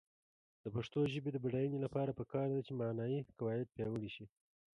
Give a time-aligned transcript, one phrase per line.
[0.63, 4.25] د پښتو ژبې د بډاینې لپاره پکار ده چې معنايي قواعد پیاوړې شي.